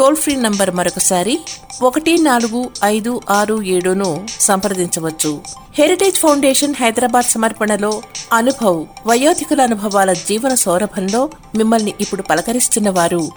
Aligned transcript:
Toll 0.00 0.16
free 0.16 0.36
number 0.36 0.70
మరొకసారి 0.74 1.38
ఒకటి 1.82 2.18
నాలుగు 2.22 2.70
ఐదు 2.84 3.20
ఆరు 3.30 3.62
ఏడును 3.62 4.26
సంప్రదించవచ్చు. 4.40 5.40
హెరిటేజ్ 5.78 6.16
ఫౌండేషన్ 6.16 6.74
హైదరాబాద్ 6.80 7.24
సమర్పణలో 7.24 8.02
అనుభవ్ 8.32 8.86
వయోధికుల 9.06 9.60
అనుభవాల 9.60 10.12
జీవన 10.12 10.54
సౌరభంలో 10.54 11.30
మిమ్మల్ని 11.56 11.94
ఇప్పుడు 12.00 12.22
పలకరిస్తున్న 12.22 12.90
వారు 12.90 13.28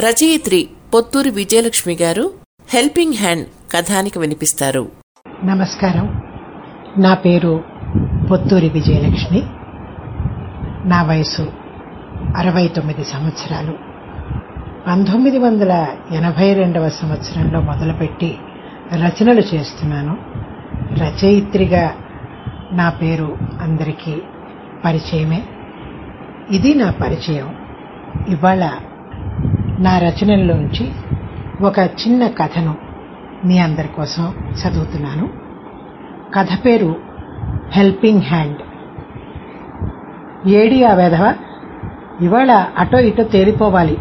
రచయిత్రి 0.00 0.68
పొత్తూరు 0.94 1.30
విజయలక్ష్మి 1.30 1.94
గారు 1.94 2.30
హెల్పింగ్ 2.70 3.14
హ్యాండ్ 3.14 3.48
కథానికి 3.72 4.18
వినిపిస్తారు. 4.18 4.90
నమస్కారం. 5.44 6.06
నా 7.04 7.14
పేరు 7.14 7.64
పొత్తూరి 8.30 8.68
విజయలక్ష్మి. 8.68 9.42
నా 10.88 11.02
వయసు 11.02 11.42
అరవై 12.36 12.68
తొమ్మిది 12.68 13.04
సంవత్సరాలు. 13.04 13.95
పంతొమ్మిది 14.86 15.38
వందల 15.38 15.86
ఎనభై 16.12 16.54
రెండవ 16.54 16.88
సంవత్సరంలో 16.88 17.60
మొదలుపెట్టి 17.60 18.38
రచనలు 18.94 19.42
చేస్తున్నాను. 19.54 20.16
రచయిత్రిగా 20.98 21.92
నా 22.72 22.90
పేరు 22.90 23.36
అందరికీ 23.62 24.22
పరిచయమే. 24.84 25.42
ఇది 26.50 26.74
నా 26.74 26.90
పరిచయం. 26.90 27.54
ఇవాళ 28.28 28.70
నా 29.78 29.98
రచనల్లోంచి 29.98 30.92
ఒక 31.60 31.78
చిన్న 31.78 32.26
కథను 32.26 32.74
మీ 33.44 33.58
అందరి 33.58 33.88
కోసం 33.88 34.34
చదువుతున్నాను. 34.50 35.28
కథ 36.34 36.48
పేరు 36.64 36.96
హెల్పింగ్ 37.72 38.22
హ్యాండ్. 38.22 38.58
ఏడి 40.48 40.84
ఆ 40.84 40.94
వెధవ? 40.94 41.34
ఇవాళ 42.20 42.66
అటో 42.78 42.98
ఇటో 42.98 43.22
తేలిపోవాలి. 43.22 43.98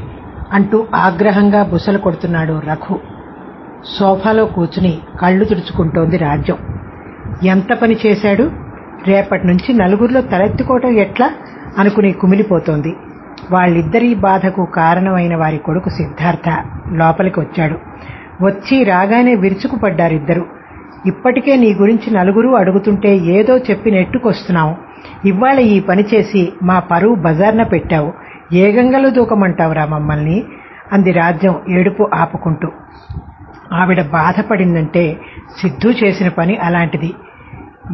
అంటూ 0.54 0.88
ఆగ్రహంగా 0.96 1.64
బుసలు 1.64 1.98
కొడుతున్నాడు 1.98 2.62
రఘు. 2.70 3.00
సోఫాలో 4.00 4.46
కూర్చుని 4.46 4.98
కళ్ళు 5.22 5.46
తుడుచుకుంటోంది 5.46 6.18
రాజ్యం. 6.18 6.58
ఎంత 7.44 7.74
పని 7.74 7.96
చేశాడు? 8.06 8.52
రేపటి 9.08 9.48
నుంచి 9.48 9.74
నలుగురిలో 9.74 10.22
తలెత్తుకోవటం 10.22 10.90
ఎట్లా? 10.90 11.32
అనుకుని 11.78 12.12
కుమిలిపోతోంది. 12.12 12.96
వాళ్ళిద్దరి 13.52 14.16
బాధకు 14.16 14.68
కారణమైన 14.76 15.36
వారి 15.36 15.58
కొడుకు 15.58 15.90
సిద్ధార్థ 15.90 16.50
లోపలికి 16.94 17.40
వచ్చాడు. 17.40 17.80
వచ్చి 18.46 18.84
రాగానే 18.84 19.36
విరుచుకుపడ్డారిద్దరు. 19.36 20.46
ఇప్పటికే 21.06 21.56
నీ 21.56 21.74
గురించి 21.74 22.14
నలుగురు 22.14 22.50
అడుగుతుంటే 22.50 23.16
ఏదో 23.16 23.58
చెప్పి 23.58 23.92
నెట్టుకొస్తున్నావు. 23.92 24.76
ఇవాళ 25.28 25.60
ఈ 25.60 25.80
పని 25.80 26.06
చేసి 26.14 26.54
మా 26.64 26.80
పరువు 26.80 27.16
బజార్న 27.16 27.64
పెట్టావు. 27.64 28.14
ఏ 28.54 28.72
గంగలో 28.72 29.10
దూకమంటావురా 29.10 29.86
మమ్మల్ని 29.86 30.44
అంది 30.94 31.12
రాజ్యం 31.12 31.56
ఏడుపు 31.70 32.10
ఆపుకుంటూ. 32.14 32.72
ఆవిడ 33.74 34.02
బాధపడిందంటే 34.02 35.18
సిద్ధు 35.62 35.90
చేసిన 35.90 36.30
పని 36.30 36.58
అలాంటిది. 36.58 37.14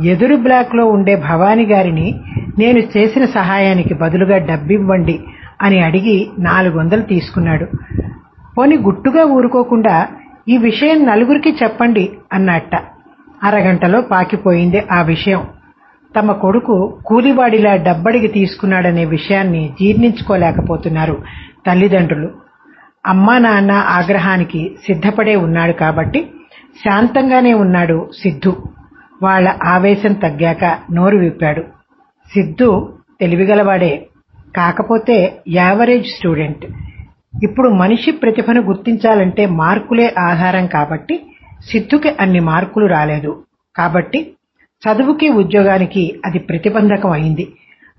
ఎదురు 0.04 0.36
బ్లాక్లో 0.36 0.86
ఉండే 0.86 1.16
భవానీ 1.16 1.66
గారిని 1.66 2.20
నేను 2.60 2.80
చేసిన 2.80 3.26
సహాయానికి 3.26 3.94
బదులుగా 3.94 4.38
డబ్బివ్వండి 4.38 5.24
అని 5.62 5.80
అడిగి 5.80 6.30
నాలుగు 6.40 6.80
వందలు 6.80 7.02
తీసుకున్నాడు. 7.02 7.66
పోని 8.58 8.78
గుట్టుగా 8.78 9.26
ఊరుకోకుండా 9.26 10.08
ఈ 10.50 10.58
విషయం 10.58 11.06
నలుగురికి 11.06 11.56
చెప్పండి 11.64 12.12
అన్నట్ట. 12.34 12.76
అరగంటలో 13.44 14.02
పాకిపోయింది 14.02 14.84
ఆ 14.92 15.02
విషయం. 15.02 15.48
తమ 16.16 16.32
కొడుకు 16.32 16.76
కూలివాడిలా 17.06 17.76
డబ్బడిగి 17.76 18.28
తీసుకున్నాడనే 18.28 19.06
విషయాన్ని 19.06 19.70
జీర్ణించుకోలేకపోతున్నారు 19.82 21.16
తల్లిదండ్రులు. 21.68 22.30
అమ్మా 23.06 23.38
నాన్న 23.38 23.72
ఆగ్రహానికి 23.72 24.62
సిద్ధపడే 24.86 25.36
ఉన్నాడు 25.36 25.72
కాబట్టి 25.72 26.20
శాంతంగానే 26.84 27.54
ఉన్నాడు 27.54 28.10
సిద్ధు. 28.24 28.54
వాళ్ళ 29.24 29.48
ఆవేశం 29.66 30.14
తగ్గాక 30.14 30.64
నోరు 30.92 31.18
విప్పాడు. 31.18 31.62
సిద్ధు 32.32 32.70
తెలివిగలవాడే 33.22 33.94
కాకపోతే 34.56 35.18
యావరేజ్ 35.48 36.06
స్టూడెంట్. 36.06 36.66
ఇప్పుడు 37.44 37.70
మనిషి 37.70 38.12
ప్రతిభను 38.12 38.62
గుర్తించాలంటే 38.62 39.46
మార్కులే 39.46 40.14
ఆధారం 40.20 40.68
కాబట్టి 40.68 41.16
సిద్ధుకి 41.72 42.10
అన్ని 42.20 42.40
మార్కులు 42.40 42.86
రాలేదు. 42.86 43.32
కాబట్టి 43.78 44.20
చదువుకి 44.82 45.30
ఉద్యోగానికి 45.30 46.22
అది 46.26 46.40
ప్రతిబంధకం 46.40 47.12
అయింది 47.12 47.46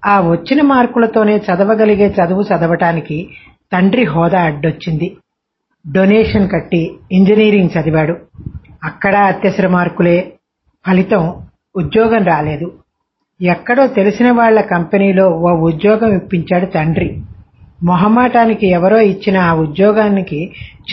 ఆ 0.02 0.20
వచ్చిన 0.20 0.62
మార్కులతోనే 0.62 1.36
చదవగలిగే 1.38 2.06
చదువు 2.08 2.42
చదవటానికి 2.42 3.18
తండ్రి 3.72 4.04
హోదా 4.04 4.40
అడ్డొచ్చింది. 4.40 5.16
డొనేషన్ 5.84 6.50
కట్టి 6.50 6.80
ఇంజనీరింగ్ 7.12 7.70
చదివాడు. 7.76 8.14
అక్కడ 8.84 9.16
అత్యవసర 9.16 9.68
మార్కులే. 9.68 10.32
ఫలితం 10.84 11.22
ఉద్యోగం 11.76 12.24
రాలేదు. 12.24 12.66
ఎక్కడో 13.40 13.86
తెలిసిన 13.86 14.30
వాళ్ళ 14.30 14.60
కంపెనీలో 14.60 15.28
ఓ 15.28 15.50
ఉద్యోగం 15.68 16.12
ఇప్పించాడు 16.16 16.66
తండ్రి. 16.66 17.08
మొహమాటానికి 17.84 18.66
ఎవరో 18.68 19.00
ఇచ్చిన 19.02 19.38
ఆ 19.38 19.54
ఉద్యోగానికి 19.54 20.40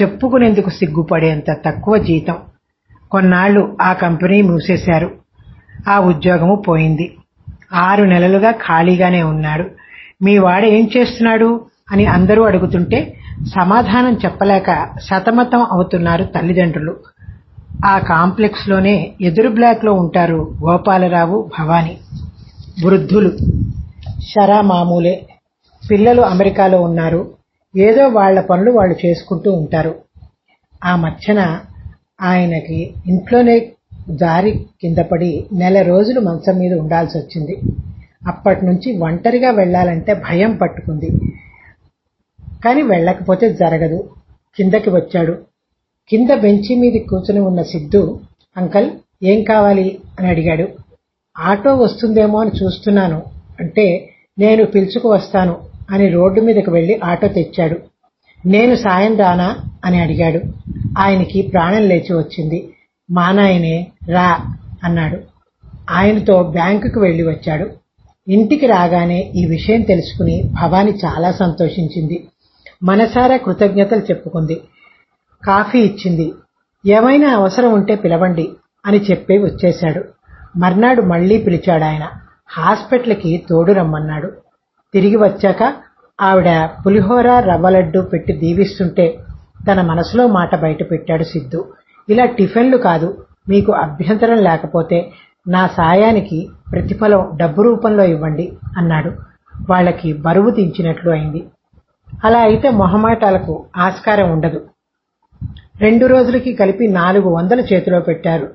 చెప్పుకునేందుకు 0.01 0.69
సిగ్గుపడేంత 0.69 1.49
తక్కువ 1.65 1.97
జీతం. 1.97 2.37
కొన్నాళ్ళు 3.11 3.77
ఆ 3.81 3.93
కంపెనీ 3.93 4.41
మూసేశారు. 4.41 5.09
ఆ 5.87 5.99
ఉద్యోగము 5.99 6.55
పోయింది. 6.55 7.17
ఆరు 7.73 8.03
నెలలుగా 8.03 8.51
ఖాళీగానే 8.51 9.23
ఉన్నాడు. 9.23 9.65
మీ 10.21 10.37
వాడు 10.37 10.65
ఏం 10.65 10.89
చేస్తున్నాడు? 10.97 11.65
అని 11.91 12.05
అందరూ 12.05 12.43
అడుగుతుంటే 12.43 13.17
సమాధానం 13.55 14.13
చెప్పలేక 14.13 14.89
సతమతం 14.99 15.67
అవుతున్నారు 15.71 16.23
తల్లిదండ్రులు. 16.23 16.97
ఆ 17.85 17.99
కాంప్లెక్స్లోనే 17.99 19.13
ఎదురు 19.21 19.49
బ్లాక్లో 19.49 19.93
ఉంటారు 19.93 20.55
గోపాలరావు 20.65 21.49
భవాని. 21.59 21.97
వృద్ధులు. 22.85 23.37
షరా 24.21 24.61
మామూలే. 24.61 25.25
పిల్లలు 25.91 26.21
అమెరికాలో 26.21 26.81
ఉన్నారు. 26.81 27.31
ఏదో 27.77 28.07
వాళ్ళ 28.07 28.41
పనులు 28.41 28.71
వాళ్ళు 28.71 29.05
చేసుకుంటూ 29.05 29.51
ఉంటారు. 29.51 29.95
ఆ 30.85 30.95
మధ్యన 30.95 31.59
ఆయనకి 32.21 32.93
ఇంట్లోనే 33.07 33.71
జారి 34.09 34.51
కింద 34.81 34.97
పడి 34.97 35.45
నెల 35.53 35.81
రోజులు 35.81 36.19
మంచం 36.19 36.59
మీద 36.59 36.73
ఉండాల్సి 36.73 37.17
వచ్చింది. 37.17 37.57
అప్పటి 38.27 38.65
నుంచి 38.65 38.97
ఒంటరిగా 38.97 39.51
వెళ్ళాలంటే 39.51 40.13
భయం 40.13 40.55
పట్టుకుంది. 40.55 41.09
కానీ 42.65 42.81
వెళ్ళకపోతే 42.81 43.53
జరగదు. 43.53 44.09
కిందకి 44.57 44.89
వచ్చాడు. 44.89 45.37
కింద 46.09 46.29
బెంచి 46.29 46.75
మీద 46.75 47.01
కూర్చుని 47.09 47.39
ఉన్న 47.39 47.61
సిద్ధు 47.61 48.19
అంకల్ 48.57 48.91
ఏం 49.23 49.43
కావాలి? 49.43 49.99
అని 50.19 50.29
అడిగాడు. 50.29 50.67
ఆటో 51.39 51.75
వస్తుందేమో 51.75 52.41
అని 52.41 52.51
చూస్తున్నాను. 52.63 53.21
అంటే 53.59 54.09
నేను 54.39 54.65
పిలుచుకు 54.65 55.09
వస్తాను 55.09 55.57
అని 55.91 56.09
రోడ్డు 56.09 56.41
మీదకి 56.41 56.69
వెళ్ళి 56.69 56.99
ఆటో 57.03 57.27
తెచ్చాడు. 57.27 57.79
నేను 58.45 58.75
సాయం 58.75 59.17
రానా 59.17 59.55
అని 59.85 59.99
అడిగాడు. 60.01 60.41
ఆయనకి 60.99 61.41
ప్రాణం 61.41 61.81
లేచి 61.81 62.13
వచ్చింది. 62.13 62.68
మా 63.11 63.31
నాయనే 63.31 63.91
రా 64.09 64.39
అన్నాడు. 64.83 65.17
ఆయనతో 65.89 66.43
బ్యాంకుకు 66.43 66.99
వెళ్ళి 66.99 67.23
వచ్చాడు. 67.23 67.69
ఇంటికి 68.27 68.67
రాగానే 68.67 69.19
ఈ 69.35 69.45
విషయం 69.45 69.81
తెలుసుకుని 69.81 70.43
భవాని 70.61 70.91
చాలా 71.05 71.31
సంతోషించింది. 71.31 72.27
మనసారా 72.83 73.37
కృతజ్ఞతలు 73.37 73.99
చెప్పుకుంది. 73.99 74.61
కాఫీ 75.45 75.79
ఇచ్చింది. 75.79 76.33
ఏమైనా 76.85 77.35
అవసరం 77.35 77.73
ఉంటే 77.73 77.95
పిలవండి 77.95 78.49
అని 78.85 78.97
చెప్పి 78.97 79.37
వచ్చేశాడు. 79.37 80.03
మర్నాడు 80.57 81.01
మళ్ళీ 81.01 81.37
పిలిచాడాయన 81.37 82.07
హాస్పిటల్కి 82.49 83.45
తోడు 83.49 83.73
రమ్మన్నాడు. 83.73 84.33
తిరిగి 84.93 85.15
వచ్చాక 85.15 85.73
ఆవిడ 86.21 86.69
పులిహోర 86.85 87.39
రవ్వ 87.39 87.69
లడ్డు 87.69 87.99
పెట్టి 87.99 88.33
దీవిస్తుంటే 88.33 89.19
తన 89.71 89.81
మనసులో 89.81 90.27
మాట 90.27 90.55
బయటపెట్టాడు 90.55 91.23
సిద్ధు. 91.23 91.67
ఇలా 92.09 92.25
టిఫిన్లు 92.25 92.77
కాదు 92.77 93.25
మీకు 93.49 93.71
అభ్యంతరం 93.71 94.37
లేకపోతే 94.37 95.11
నా 95.47 95.67
సాయానికి 95.67 96.49
ప్రతిఫలం 96.71 97.31
డబ్బు 97.35 97.61
రూపంలో 97.61 98.03
ఇవ్వండి 98.03 98.53
అన్నాడు. 98.77 99.09
వాళ్ళకి 99.69 100.13
బరువు 100.13 100.49
దించినట్లు 100.49 101.11
అయింది. 101.11 101.45
అలా 102.23 102.39
అయితే 102.39 102.69
మొహమాటాలకు 102.69 103.65
ఆస్కారం 103.77 104.31
ఉండదు. 104.31 104.69
రెండు 105.81 106.05
రోజులకి 106.05 106.53
కలిపి 106.53 106.87
నాలుగు 106.87 107.29
వందలు 107.29 107.61
చేతిలో 107.61 107.99
పెట్టారు. 107.99 108.49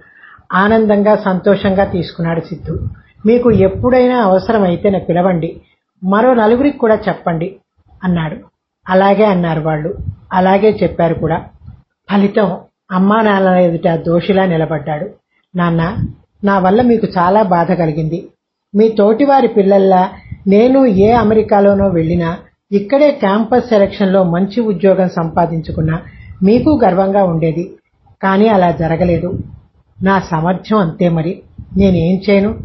ఆనందంగా 0.52 1.16
సంతోషంగా 1.16 1.84
తీసుకున్నాడు 1.84 2.40
సిద్ధు. 2.40 2.78
మీకు 3.26 3.50
ఎప్పుడైనా 3.50 4.16
అవసరమైతే 4.22 4.90
నా 4.90 4.98
పిలవండి. 4.98 5.60
మరో 6.04 6.34
నలుగురికి 6.34 6.78
కూడా 6.78 6.94
చెప్పండి 6.94 7.56
అన్నాడు. 8.04 8.36
అలాగే 8.88 9.24
అన్నారు 9.24 9.60
వాళ్ళు. 9.60 9.94
అలాగే 10.32 10.78
చెప్పారు 10.82 11.14
కూడా. 11.14 11.44
ఫలితం 12.12 12.56
అమ్మానాన్నల 12.92 13.56
ఎదుట 13.56 13.88
దోషిలా 13.88 14.46
నిలబడ్డాడు. 14.46 15.10
నాన్న 15.56 15.96
నా 16.44 16.58
వల్ల 16.58 16.82
మీకు 16.82 17.06
చాలా 17.18 17.42
బాధ 17.42 17.72
కలిగింది. 17.72 18.28
మీ 18.74 18.88
తోటివారి 18.88 19.48
పిల్లల్లా 19.48 20.10
నేను 20.46 20.86
ఏ 20.86 21.10
అమెరికాలోనో 21.10 21.88
వెళ్ళినా 21.88 22.38
ఇక్కడే 22.72 23.10
క్యాంపస్ 23.10 23.68
సెలక్షన్లో 23.68 24.24
మంచి 24.24 24.60
ఉద్యోగం 24.60 25.08
సంపాదించుకున్నా 25.08 26.02
మీకు 26.42 26.80
గర్వంగా 26.84 27.24
ఉండేది. 27.24 27.70
కానీ 28.22 28.48
అలా 28.48 28.70
జరగలేదు. 28.70 29.38
నా 30.02 30.20
సామర్థ్యం 30.20 30.78
అంతే 30.78 31.08
మరి. 31.08 31.42
నేనేం 31.76 32.22
చేయను? 32.30 32.58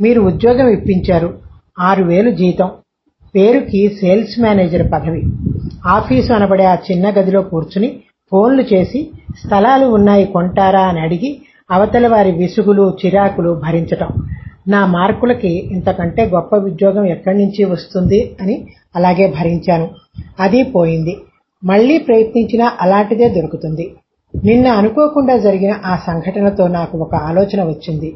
మీరు 0.00 0.20
ఉద్యోగం 0.20 0.68
ఇప్పించారు. 0.68 1.38
ఆరు 1.80 2.04
వేలు 2.04 2.30
జీతం. 2.30 2.70
పేరుకి 3.34 3.96
సేల్స్ 4.00 4.40
మేనేజర్ 4.40 4.92
పదవి. 4.92 5.22
ఆఫీసు 5.86 6.32
అనబడే 6.32 6.64
ఆ 6.64 6.74
చిన్న 6.74 7.10
గదిలో 7.10 7.42
కూర్చుని 7.42 8.00
ఫోన్లు 8.30 8.62
చేసి 8.62 9.10
స్థలాలు 9.44 9.86
ఉన్నాయి 9.86 10.24
కొంటారా? 10.24 10.80
అని 10.80 11.00
అడిగి 11.00 11.42
అవతల 11.70 12.08
వారి 12.08 12.32
విసుగులు 12.32 12.96
చిరాకులు 13.04 13.60
భరించటం. 13.66 14.08
నా 14.68 14.86
మార్కులకి 14.86 15.48
ఇంతకంటే 15.48 16.26
గొప్ప 16.26 16.56
ఉద్యోగం 16.56 17.06
ఎక్కడి 17.06 17.38
నుంచి 17.38 17.64
వస్తుంది 17.64 18.36
అని 18.40 18.66
అలాగే 18.96 19.34
భరించాను. 19.38 19.90
అది 20.40 20.62
పోయింది. 20.62 21.16
మళ్ళీ 21.64 21.98
ప్రయత్నించినా 21.98 22.72
అలాంటిదే 22.80 23.28
దొరుకుతుంది. 23.28 23.94
నిన్న 24.44 24.66
అనుకోకుండా 24.66 25.36
జరిగిన 25.36 25.74
ఆ 25.86 25.96
సంఘటనతో 25.96 26.66
నాకు 26.66 26.98
ఒక 26.98 27.14
ఆలోచన 27.14 27.64
వచ్చింది. 27.64 28.14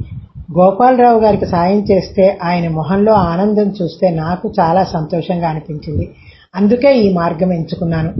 గోపాలరావు 0.58 1.20
గారికి 1.20 1.46
సాయం 1.46 1.84
చేస్తే 1.90 2.38
ఆయన 2.42 2.68
మొహంలో 2.68 3.12
ఆనందం 3.12 3.74
చూస్తే 3.82 4.10
నాకు 4.10 4.52
చాలా 4.60 4.84
సంతోషంగా 4.84 5.48
అనిపించింది. 5.48 6.10
అందుకే 6.54 6.98
ఈ 6.98 7.14
మార్గం 7.14 7.52
ఎంచుకున్నాను. 7.52 8.12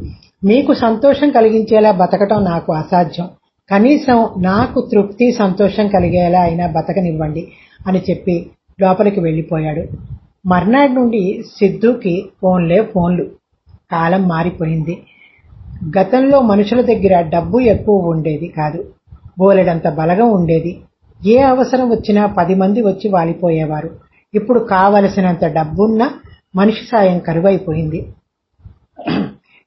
మీకు 0.45 0.75
సంతోషం 0.75 1.31
కలిగించేలా 1.31 1.91
బతకటం 1.91 2.45
నాకు 2.45 2.73
అసాధ్యం. 2.73 3.29
కనీసం 3.71 4.29
నాకు 4.39 4.89
తృప్తి 4.93 5.33
సంతోషం 5.33 5.89
కలిగేలా 5.89 6.41
అయినా 6.41 6.67
బతకనివ్వండి 6.67 7.49
అని 7.87 8.03
చెప్పి 8.11 8.51
లోపలికి 8.81 9.21
వెళ్ళిపోయాడు. 9.21 9.85
మర్నాడు 10.47 10.93
నుండి 10.93 11.43
సిద్ధుకి 11.59 12.29
ఫోన్లే 12.43 12.83
ఫోన్లు. 12.83 13.25
కాలం 13.93 14.29
మారిపోయింది. 14.29 14.99
గతంలో 15.99 16.41
మనుషుల 16.41 16.81
దగ్గర 16.81 17.21
డబ్బు 17.21 17.59
ఎక్కువ 17.59 18.09
ఉండేది 18.09 18.49
కాదు. 18.49 18.85
బోలెడంత 19.39 19.89
బలగం 19.89 20.31
ఉండేది. 20.31 20.81
ఏ 21.27 21.39
అవసరం 21.39 21.91
వచ్చినా 21.91 22.27
పది 22.27 22.55
మంది 22.55 22.83
వచ్చి 22.83 23.09
వాలిపోయేవారు. 23.09 23.91
ఇప్పుడు 24.35 24.59
కావలసినంత 24.59 25.45
డబ్బున్న 25.45 26.11
మనిషి 26.57 26.85
సాయం 26.85 27.19
కరువైపోయింది. 27.19 28.07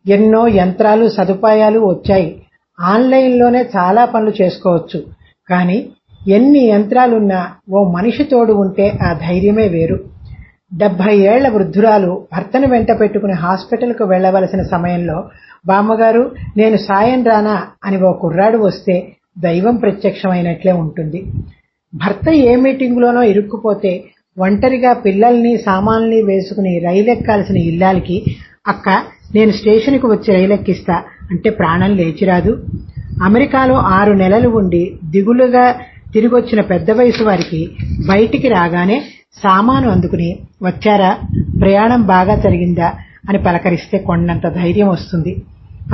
ఎన్నో 0.08 0.48
యంత్రాలు 0.48 1.10
సదుపాయాలు 1.10 1.80
వచ్చాయి. 1.80 2.42
ఆన్లైన్లోనే 2.80 3.62
చాలా 3.78 4.06
పనులు 4.06 4.34
చేసుకోవచ్చు. 4.42 5.04
కానీ 5.50 5.78
ఎన్ని 6.28 6.68
యంత్రాలున్నా 6.68 7.48
ఓ 7.72 7.92
మనిషి 7.92 8.24
తోడు 8.24 8.54
ఉంటే 8.54 8.90
ఆ 9.02 9.14
ధైర్యమే 9.14 9.68
వేరు. 9.68 10.00
డెబ్బై 10.74 11.18
ఏళ్ళ 11.18 11.48
వృద్ధురాలు 11.48 12.28
భర్తను 12.34 12.68
వెంట 12.68 13.00
పెట్టుకుని 13.00 13.34
హాస్పిటల్కు 13.34 14.04
వెళ్ళవలసిన 14.04 14.62
సమయంలో 14.62 15.30
బామ్మగారు 15.66 16.32
నేను 16.58 16.78
సాయం 16.78 17.24
రానా? 17.24 17.64
అని 17.84 18.04
ఓ 18.04 18.12
కుర్రాడు 18.14 18.58
వస్తే 18.58 18.96
దైవం 19.40 19.76
ప్రత్యక్షమైనట్లే 19.76 20.72
ఉంటుంది. 20.72 21.26
భర్త 21.96 22.30
ఏ 22.30 22.56
మీటింగులోనో 22.56 23.24
ఇరుక్కుపోతే 23.24 24.04
ఒంటరిగా 24.40 24.94
పిల్లల్ని 24.94 25.58
సామాన్లని 25.58 26.22
వేసుకుని 26.22 26.80
రైలెక్కాల్సిన 26.80 27.58
ఇల్లాలికి 27.58 28.26
అక్క 28.68 28.90
నేను 29.36 29.52
స్టేషన్కి 29.52 30.06
వచ్చి 30.06 30.34
రైలెక్కిస్తా 30.34 30.94
అంటే 31.32 31.50
ప్రాణం 31.50 31.96
లేచిరాదు. 31.96 32.64
అమెరికాలో 33.24 33.76
ఆరు 33.76 34.14
నెలలు 34.14 34.50
ఉండి 34.50 34.94
దిగులుగా 35.04 35.76
తిరిగొచ్చిన 36.14 36.62
పెద్ద 36.62 36.92
వయసు 36.92 37.24
వారికి 37.24 37.70
బయటికి 38.10 38.48
రాగానే 38.48 39.04
సామాను 39.44 39.90
అందుకుని 39.90 40.40
వచ్చారా? 40.64 41.18
ప్రయాణం 41.62 42.02
బాగా 42.02 42.36
జరిగిందా? 42.36 42.92
అని 43.30 43.38
పలకరిస్తే 43.38 43.98
కొండంత 43.98 44.48
ధైర్యం 44.48 44.90
వస్తుంది. 44.90 45.42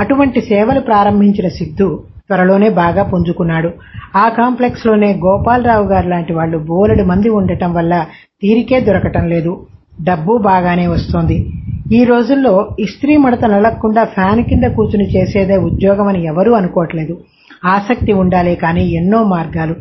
అటువంటి 0.00 0.40
సేవలు 0.40 0.80
ప్రారంభించిన 0.80 1.48
సిద్ధు 1.48 2.02
త్వరలోనే 2.28 2.68
బాగా 2.68 3.02
పుంజుకున్నాడు. 3.02 3.70
ఆ 4.16 4.28
కాంప్లెక్స్లోనే 4.28 5.12
గోపాలరావు 5.12 5.86
గారు 5.86 6.08
లాంటి 6.08 6.32
వాళ్ళు 6.32 6.58
బోలెడు 6.58 7.02
మంది 7.02 7.28
ఉండటం 7.28 7.74
వల్ల 7.74 8.06
తీరికే 8.42 8.80
దొరకటం 8.80 9.28
లేదు. 9.28 9.66
డబ్బు 10.02 10.36
బాగానే 10.36 10.86
వస్తోంది. 10.86 11.52
ఈ 11.92 12.04
రోజుల్లో 12.04 12.76
ఇస్త్రీ 12.78 13.16
మడత 13.16 13.44
నలగకుండా 13.44 14.04
ఫ్యాన్ 14.04 14.44
కింద 14.44 14.64
కూర్చుని 14.64 15.04
చేసేదే 15.04 15.56
ఉద్యోగం 15.56 16.08
అని 16.08 16.26
ఎవరూ 16.26 16.52
అనుకోవట్లేదు. 16.52 17.18
ఆసక్తి 17.64 18.12
ఉండాలే 18.12 18.54
కానీ 18.54 18.84
ఎన్నో 18.88 19.24
మార్గాలు. 19.24 19.74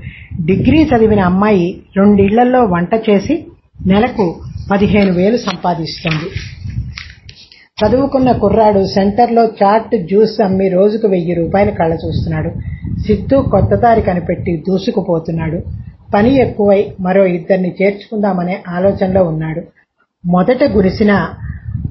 డిగ్రీ 0.45 0.83
చదివిన 0.83 1.19
అమ్మాయి 1.19 1.81
రెండిళ్ళలో 1.97 2.65
వంట 2.65 2.89
చేసి 3.09 3.45
నెలకు 3.87 4.39
పదిహేను 4.71 5.11
వేలు 5.13 5.37
సంపాదిస్తోంది. 5.37 6.27
చదువుకున్న 7.79 8.31
కుర్రాడు 8.31 8.85
సెంటర్లో 8.85 9.45
చాట్ 9.45 9.95
జ్యూస్ 9.97 10.41
అమ్మి 10.41 10.69
రోజుకు 10.69 11.07
వెయ్యి 11.07 11.33
రూపాయలు 11.33 11.71
కళ్ళ 11.71 11.93
చూస్తున్నాడు. 11.93 12.49
సిద్ధు 13.01 13.35
కొత్త 13.35 13.75
దారి 13.75 14.01
కనిపెట్టి 14.01 14.63
దూసుకుపోతున్నాడు. 14.67 15.59
పని 16.13 16.35
ఎక్కువై 16.35 16.91
మరో 16.99 17.25
ఇద్దరిని 17.25 17.75
చేర్చుకుందామనే 17.81 18.57
ఆలోచనలో 18.69 19.23
ఉన్నాడు. 19.23 19.61
మొదట 20.25 20.63
గురిసిన 20.63 21.11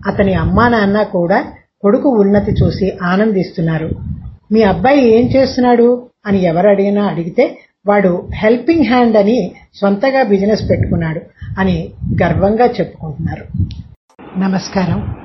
అతని 0.08 0.34
అమ్మా 0.34 0.68
నాన్న 0.68 1.02
కూడా 1.02 1.44
కొడుకు 1.82 2.08
ఉన్నతి 2.08 2.52
చూసి 2.52 2.98
ఆనందిస్తున్నారు. 3.02 3.90
మీ 4.52 4.62
అబ్బాయి 4.62 5.08
ఏం 5.08 5.26
చేస్తున్నాడు? 5.36 6.06
అని 6.26 6.42
ఎవరు 6.42 6.68
అడిగినా 6.68 7.04
అడిగితే 7.04 7.58
వాడు 7.86 8.28
హెల్పింగ్ 8.34 8.84
హ్యాండ్ 8.84 9.16
అని 9.16 9.52
సొంతగా 9.74 10.22
బిజినెస్ 10.22 10.70
పెట్టుకున్నాడు 10.70 11.20
అని 11.58 11.92
గర్వంగా 12.22 12.66
చెప్పుకుంటున్నారు. 12.66 13.44
నమస్కారం. 14.38 15.17